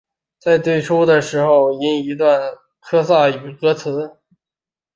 [0.39, 4.17] 在最初的时候只有一段科萨语歌词。